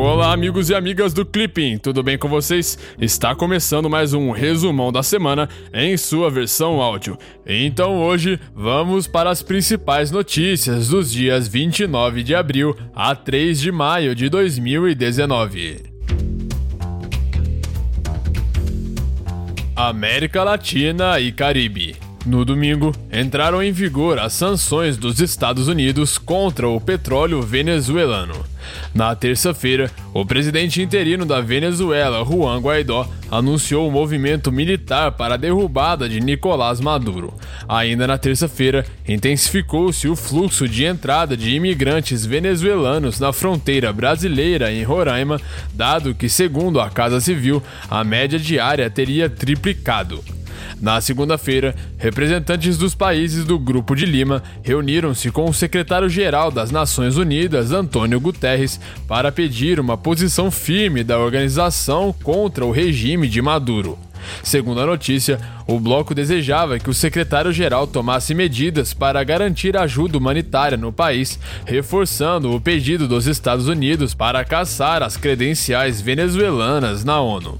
[0.00, 2.78] Olá, amigos e amigas do Clipping, tudo bem com vocês?
[3.00, 7.18] Está começando mais um resumão da semana em sua versão áudio.
[7.44, 13.72] Então hoje vamos para as principais notícias dos dias 29 de abril a 3 de
[13.72, 15.82] maio de 2019.
[19.74, 22.07] América Latina e Caribe.
[22.28, 28.34] No domingo, entraram em vigor as sanções dos Estados Unidos contra o petróleo venezuelano.
[28.94, 35.34] Na terça-feira, o presidente interino da Venezuela, Juan Guaidó, anunciou o um movimento militar para
[35.34, 37.32] a derrubada de Nicolás Maduro.
[37.66, 44.82] Ainda na terça-feira, intensificou-se o fluxo de entrada de imigrantes venezuelanos na fronteira brasileira em
[44.82, 45.40] Roraima,
[45.72, 50.22] dado que, segundo a Casa Civil, a média diária teria triplicado.
[50.80, 57.16] Na segunda-feira, representantes dos países do Grupo de Lima reuniram-se com o secretário-geral das Nações
[57.16, 63.98] Unidas, Antônio Guterres, para pedir uma posição firme da organização contra o regime de Maduro.
[64.42, 70.76] Segundo a notícia, o bloco desejava que o secretário-geral tomasse medidas para garantir ajuda humanitária
[70.76, 77.58] no país, reforçando o pedido dos Estados Unidos para caçar as credenciais venezuelanas na ONU.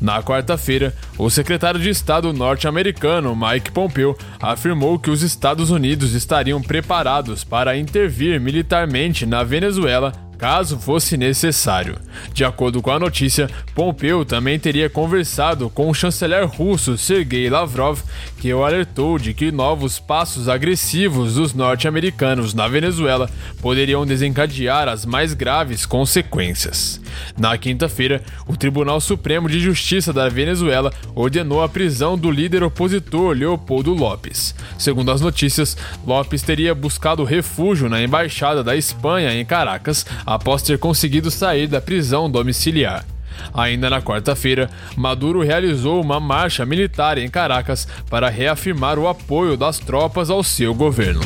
[0.00, 6.60] Na quarta-feira, o secretário de Estado norte-americano Mike Pompeo afirmou que os Estados Unidos estariam
[6.60, 11.98] preparados para intervir militarmente na Venezuela caso fosse necessário.
[12.32, 18.00] De acordo com a notícia, Pompeu também teria conversado com o chanceler russo Sergei Lavrov,
[18.38, 25.04] que o alertou de que novos passos agressivos dos norte-americanos na Venezuela poderiam desencadear as
[25.04, 27.00] mais graves consequências.
[27.38, 33.36] Na quinta-feira, o Tribunal Supremo de Justiça da Venezuela ordenou a prisão do líder opositor
[33.36, 34.54] Leopoldo Lopes.
[34.78, 35.76] Segundo as notícias,
[36.06, 41.80] Lopes teria buscado refúgio na embaixada da Espanha em Caracas após ter conseguido sair da
[41.80, 43.06] prisão domiciliar.
[43.54, 49.78] Ainda na quarta-feira, Maduro realizou uma marcha militar em Caracas para reafirmar o apoio das
[49.78, 51.20] tropas ao seu governo.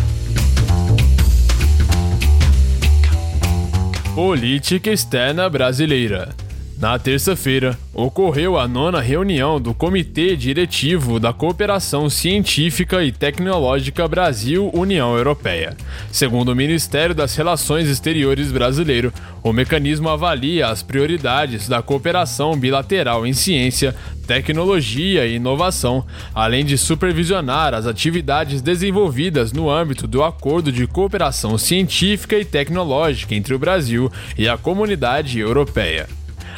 [4.14, 6.34] Política externa brasileira.
[6.80, 15.14] Na terça-feira, ocorreu a nona reunião do Comitê Diretivo da Cooperação Científica e Tecnológica Brasil-União
[15.14, 15.76] Europeia.
[16.10, 23.26] Segundo o Ministério das Relações Exteriores brasileiro, o mecanismo avalia as prioridades da cooperação bilateral
[23.26, 23.94] em ciência,
[24.26, 26.02] tecnologia e inovação,
[26.34, 33.34] além de supervisionar as atividades desenvolvidas no âmbito do Acordo de Cooperação Científica e Tecnológica
[33.34, 36.08] entre o Brasil e a Comunidade Europeia.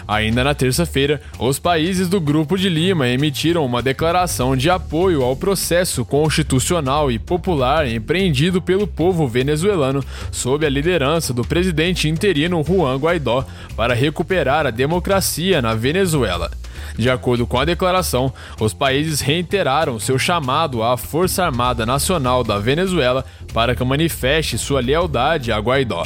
[0.06, 5.36] Ainda na terça-feira, os países do Grupo de Lima emitiram uma declaração de apoio ao
[5.36, 12.96] processo constitucional e popular empreendido pelo povo venezuelano sob a liderança do presidente interino Juan
[12.96, 13.44] Guaidó
[13.76, 16.50] para recuperar a democracia na Venezuela.
[16.96, 22.58] De acordo com a declaração, os países reiteraram seu chamado à Força Armada Nacional da
[22.58, 23.24] Venezuela
[23.54, 26.04] para que manifeste sua lealdade a Guaidó.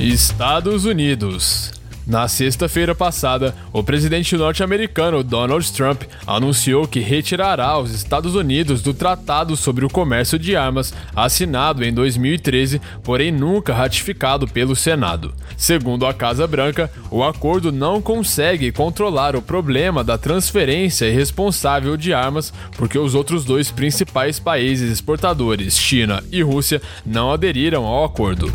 [0.00, 1.72] Estados Unidos.
[2.06, 8.94] Na sexta-feira passada, o presidente norte-americano Donald Trump anunciou que retirará os Estados Unidos do
[8.94, 15.34] Tratado sobre o Comércio de Armas, assinado em 2013, porém nunca ratificado pelo Senado.
[15.56, 22.14] Segundo a Casa Branca, o acordo não consegue controlar o problema da transferência irresponsável de
[22.14, 28.54] armas, porque os outros dois principais países exportadores, China e Rússia, não aderiram ao acordo.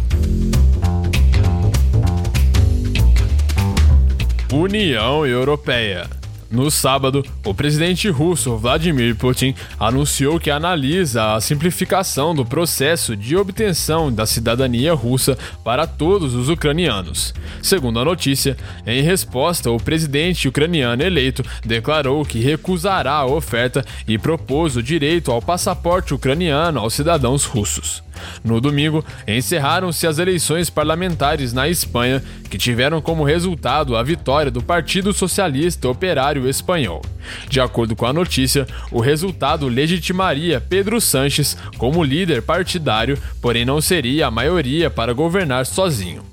[4.53, 6.07] União Europeia.
[6.51, 13.35] No sábado, o presidente russo Vladimir Putin anunciou que analisa a simplificação do processo de
[13.35, 17.33] obtenção da cidadania russa para todos os ucranianos.
[17.63, 18.55] Segundo a notícia,
[18.85, 25.31] em resposta, o presidente ucraniano eleito declarou que recusará a oferta e propôs o direito
[25.31, 28.03] ao passaporte ucraniano aos cidadãos russos.
[28.43, 34.61] No domingo, encerraram-se as eleições parlamentares na Espanha, que tiveram como resultado a vitória do
[34.61, 37.01] Partido Socialista Operário Espanhol.
[37.49, 43.81] De acordo com a notícia, o resultado legitimaria Pedro Sanches como líder partidário, porém não
[43.81, 46.23] seria a maioria para governar sozinho.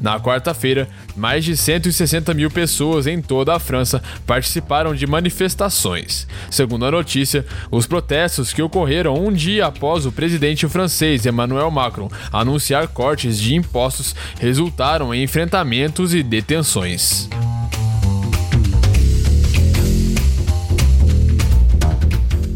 [0.00, 6.26] Na quarta-feira, mais de 160 mil pessoas em toda a França participaram de manifestações.
[6.50, 12.10] Segundo a notícia, os protestos que ocorreram um dia após o presidente francês Emmanuel Macron
[12.32, 17.28] anunciar cortes de impostos resultaram em enfrentamentos e detenções.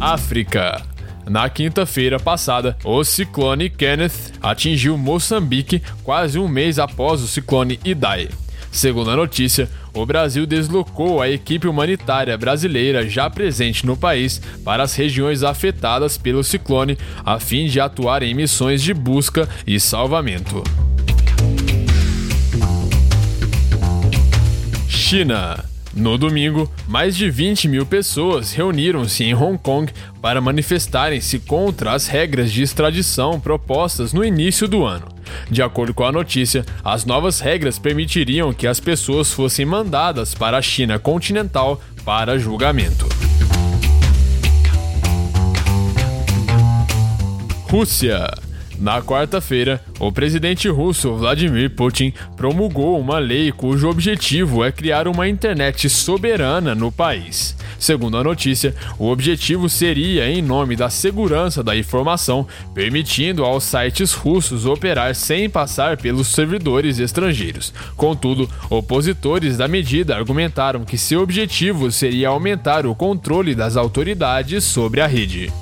[0.01, 0.90] África.
[1.31, 8.29] Na quinta-feira passada, o ciclone Kenneth atingiu Moçambique quase um mês após o ciclone Idai.
[8.73, 14.83] Segundo a notícia, o Brasil deslocou a equipe humanitária brasileira já presente no país para
[14.83, 20.65] as regiões afetadas pelo ciclone, a fim de atuar em missões de busca e salvamento.
[24.89, 25.70] China.
[26.01, 29.93] No domingo, mais de 20 mil pessoas reuniram-se em Hong Kong
[30.23, 35.07] para manifestarem-se contra as regras de extradição propostas no início do ano.
[35.51, 40.57] De acordo com a notícia, as novas regras permitiriam que as pessoas fossem mandadas para
[40.57, 43.07] a China continental para julgamento.
[47.69, 48.50] Rússia.
[48.81, 55.29] Na quarta-feira, o presidente russo Vladimir Putin promulgou uma lei cujo objetivo é criar uma
[55.29, 57.55] internet soberana no país.
[57.79, 64.15] Segundo a notícia, o objetivo seria em nome da segurança da informação, permitindo aos sites
[64.15, 67.75] russos operar sem passar pelos servidores estrangeiros.
[67.99, 75.03] Contudo, opositores da medida argumentaram que seu objetivo seria aumentar o controle das autoridades sobre
[75.03, 75.53] a rede.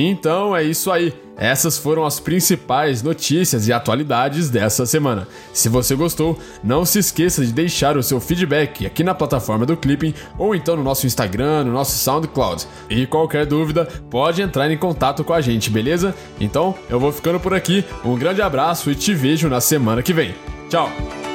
[0.00, 1.12] Então é isso aí.
[1.36, 5.26] Essas foram as principais notícias e atualidades dessa semana.
[5.52, 9.76] Se você gostou, não se esqueça de deixar o seu feedback aqui na plataforma do
[9.76, 12.64] Clipping ou então no nosso Instagram, no nosso SoundCloud.
[12.88, 16.14] E qualquer dúvida, pode entrar em contato com a gente, beleza?
[16.40, 17.84] Então eu vou ficando por aqui.
[18.04, 20.32] Um grande abraço e te vejo na semana que vem.
[20.70, 21.27] Tchau!